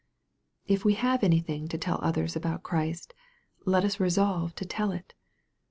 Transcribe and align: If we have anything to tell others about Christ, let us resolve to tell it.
If 0.65 0.83
we 0.83 0.95
have 0.95 1.23
anything 1.23 1.67
to 1.67 1.77
tell 1.77 1.99
others 2.01 2.35
about 2.35 2.63
Christ, 2.63 3.13
let 3.65 3.85
us 3.85 3.99
resolve 3.99 4.55
to 4.55 4.65
tell 4.65 4.91
it. 4.91 5.13